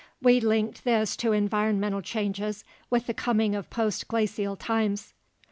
We 0.19 0.39
linked 0.39 0.83
this 0.83 1.15
to 1.17 1.31
environmental 1.31 2.01
changes 2.01 2.63
with 2.89 3.05
the 3.05 3.13
coming 3.13 3.53
of 3.53 3.69
post 3.69 4.07
glacial 4.07 4.55
times. 4.55 5.13